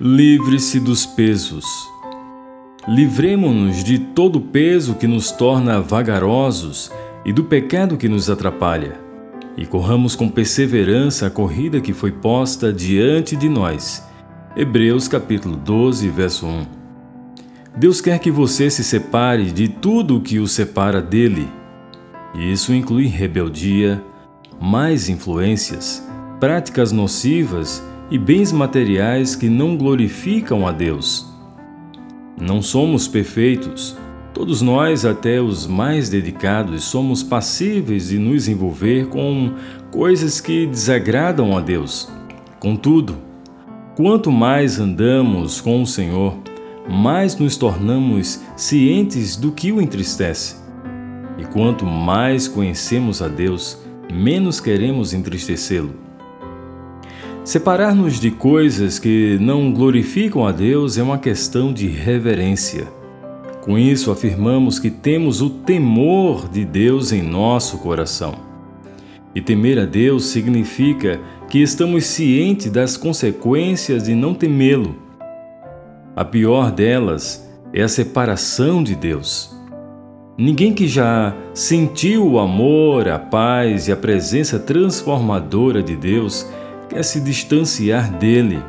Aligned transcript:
Livre-se 0.00 0.78
dos 0.78 1.04
pesos. 1.04 1.64
Livremo-nos 2.86 3.82
de 3.82 3.98
todo 3.98 4.40
peso 4.40 4.94
que 4.94 5.08
nos 5.08 5.32
torna 5.32 5.80
vagarosos 5.80 6.92
e 7.24 7.32
do 7.32 7.42
pecado 7.42 7.96
que 7.96 8.08
nos 8.08 8.30
atrapalha, 8.30 9.00
e 9.56 9.66
corramos 9.66 10.14
com 10.14 10.28
perseverança 10.28 11.26
a 11.26 11.30
corrida 11.30 11.80
que 11.80 11.92
foi 11.92 12.12
posta 12.12 12.72
diante 12.72 13.34
de 13.34 13.48
nós. 13.48 14.06
Hebreus 14.56 15.08
capítulo 15.08 15.56
12, 15.56 16.08
verso 16.10 16.46
1. 16.46 16.66
Deus 17.76 18.00
quer 18.00 18.20
que 18.20 18.30
você 18.30 18.70
se 18.70 18.84
separe 18.84 19.50
de 19.50 19.66
tudo 19.66 20.18
o 20.18 20.20
que 20.20 20.38
o 20.38 20.46
separa 20.46 21.02
dele. 21.02 21.48
Isso 22.36 22.72
inclui 22.72 23.06
rebeldia, 23.06 24.00
mais 24.60 25.08
influências, 25.08 26.08
práticas 26.38 26.92
nocivas 26.92 27.82
e 28.10 28.18
bens 28.18 28.52
materiais 28.52 29.36
que 29.36 29.48
não 29.48 29.76
glorificam 29.76 30.66
a 30.66 30.72
Deus. 30.72 31.26
Não 32.40 32.62
somos 32.62 33.06
perfeitos. 33.06 33.96
Todos 34.32 34.62
nós, 34.62 35.04
até 35.04 35.40
os 35.40 35.66
mais 35.66 36.08
dedicados, 36.08 36.84
somos 36.84 37.22
passíveis 37.22 38.08
de 38.08 38.18
nos 38.18 38.46
envolver 38.46 39.08
com 39.08 39.52
coisas 39.90 40.40
que 40.40 40.66
desagradam 40.66 41.56
a 41.56 41.60
Deus. 41.60 42.08
Contudo, 42.60 43.16
quanto 43.96 44.30
mais 44.30 44.78
andamos 44.78 45.60
com 45.60 45.82
o 45.82 45.86
Senhor, 45.86 46.38
mais 46.88 47.36
nos 47.36 47.56
tornamos 47.56 48.40
cientes 48.56 49.36
do 49.36 49.52
que 49.52 49.72
o 49.72 49.80
entristece. 49.80 50.56
E 51.36 51.44
quanto 51.44 51.84
mais 51.84 52.48
conhecemos 52.48 53.20
a 53.20 53.28
Deus, 53.28 53.78
menos 54.12 54.60
queremos 54.60 55.12
entristecê-lo. 55.12 56.07
Separar-nos 57.48 58.20
de 58.20 58.30
coisas 58.30 58.98
que 58.98 59.38
não 59.40 59.72
glorificam 59.72 60.46
a 60.46 60.52
Deus 60.52 60.98
é 60.98 61.02
uma 61.02 61.16
questão 61.16 61.72
de 61.72 61.86
reverência. 61.86 62.86
Com 63.62 63.78
isso, 63.78 64.10
afirmamos 64.10 64.78
que 64.78 64.90
temos 64.90 65.40
o 65.40 65.48
temor 65.48 66.46
de 66.46 66.62
Deus 66.62 67.10
em 67.10 67.22
nosso 67.22 67.78
coração. 67.78 68.34
E 69.34 69.40
temer 69.40 69.78
a 69.78 69.86
Deus 69.86 70.26
significa 70.26 71.18
que 71.48 71.62
estamos 71.62 72.04
cientes 72.04 72.70
das 72.70 72.98
consequências 72.98 74.02
de 74.02 74.14
não 74.14 74.34
temê-lo. 74.34 74.94
A 76.14 76.26
pior 76.26 76.70
delas 76.70 77.48
é 77.72 77.80
a 77.80 77.88
separação 77.88 78.82
de 78.82 78.94
Deus. 78.94 79.56
Ninguém 80.36 80.74
que 80.74 80.86
já 80.86 81.34
sentiu 81.54 82.30
o 82.30 82.38
amor, 82.38 83.08
a 83.08 83.18
paz 83.18 83.88
e 83.88 83.92
a 83.92 83.96
presença 83.96 84.58
transformadora 84.58 85.82
de 85.82 85.96
Deus 85.96 86.46
quer 86.88 87.02
se 87.02 87.20
distanciar 87.20 88.10
dele. 88.10 88.62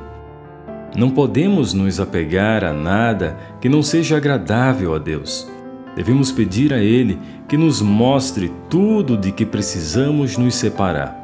Não 0.96 1.10
podemos 1.10 1.74
nos 1.74 2.00
apegar 2.00 2.64
a 2.64 2.74
nada 2.74 3.38
que 3.62 3.70
não 3.70 3.82
seja 3.82 4.18
agradável 4.18 4.94
a 4.94 4.98
Deus. 4.98 5.50
Devemos 5.96 6.32
pedir 6.32 6.74
a 6.74 6.80
Ele 6.80 7.20
que 7.48 7.58
nos 7.58 7.82
mostre 7.82 8.52
tudo 8.70 9.18
de 9.18 9.32
que 9.32 9.46
precisamos 9.46 10.38
nos 10.38 10.56
separar. 10.56 11.20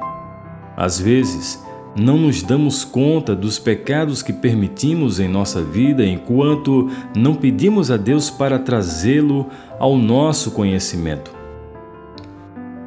Às 0.75 0.99
vezes, 0.99 1.63
não 1.95 2.17
nos 2.17 2.43
damos 2.43 2.83
conta 2.83 3.33
dos 3.33 3.57
pecados 3.57 4.21
que 4.21 4.33
permitimos 4.33 5.19
em 5.19 5.29
nossa 5.29 5.61
vida 5.61 6.05
enquanto 6.05 6.89
não 7.15 7.35
pedimos 7.35 7.89
a 7.89 7.95
Deus 7.95 8.29
para 8.29 8.59
trazê-lo 8.59 9.47
ao 9.79 9.97
nosso 9.97 10.51
conhecimento. 10.51 11.31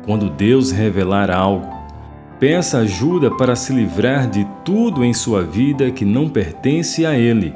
Quando 0.05 0.29
Deus 0.29 0.71
revelar 0.71 1.31
algo, 1.31 1.78
Peça 2.39 2.79
ajuda 2.79 3.33
para 3.33 3.57
se 3.57 3.73
livrar 3.73 4.31
de 4.31 4.47
tudo 4.65 5.05
em 5.05 5.13
sua 5.13 5.43
vida 5.43 5.91
que 5.91 6.05
não 6.05 6.29
pertence 6.29 7.05
a 7.05 7.19
Ele. 7.19 7.53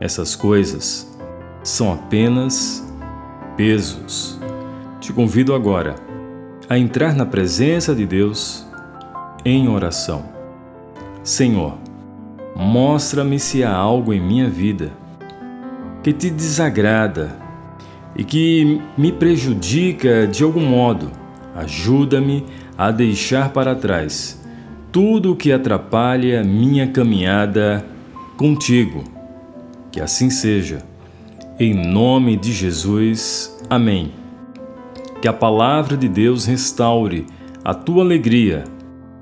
Essas 0.00 0.34
coisas 0.34 1.06
são 1.62 1.92
apenas 1.92 2.82
pesos. 3.58 4.40
Te 5.00 5.12
convido 5.12 5.54
agora 5.54 5.96
a 6.66 6.78
entrar 6.78 7.14
na 7.14 7.26
presença 7.26 7.94
de 7.94 8.06
Deus 8.06 8.66
em 9.44 9.68
oração. 9.68 10.24
Senhor, 11.22 11.76
mostra-me 12.56 13.38
se 13.38 13.62
há 13.62 13.74
algo 13.74 14.14
em 14.14 14.20
minha 14.20 14.48
vida 14.48 14.92
que 16.02 16.10
te 16.10 16.30
desagrada 16.30 17.36
e 18.16 18.24
que 18.24 18.80
me 18.96 19.12
prejudica 19.12 20.26
de 20.26 20.42
algum 20.42 20.64
modo. 20.64 21.23
Ajuda-me 21.54 22.44
a 22.76 22.90
deixar 22.90 23.50
para 23.50 23.74
trás 23.74 24.42
tudo 24.90 25.32
o 25.32 25.36
que 25.36 25.50
atrapalha 25.50 26.44
minha 26.44 26.86
caminhada 26.86 27.84
contigo. 28.36 29.02
Que 29.90 30.00
assim 30.00 30.30
seja. 30.30 30.82
Em 31.58 31.74
nome 31.74 32.36
de 32.36 32.52
Jesus. 32.52 33.56
Amém. 33.68 34.12
Que 35.20 35.28
a 35.28 35.32
palavra 35.32 35.96
de 35.96 36.08
Deus 36.08 36.44
restaure 36.44 37.26
a 37.64 37.72
tua 37.72 38.04
alegria, 38.04 38.64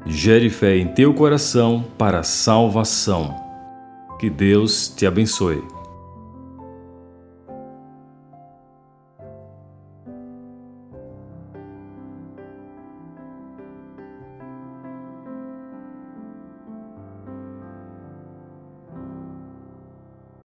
gere 0.05 0.51
fé 0.51 0.77
em 0.77 0.89
teu 0.89 1.15
coração 1.15 1.85
para 1.97 2.21
a 2.21 2.25
salvação. 2.25 3.37
Que 4.19 4.29
Deus 4.29 4.89
te 4.89 5.07
abençoe. 5.07 5.63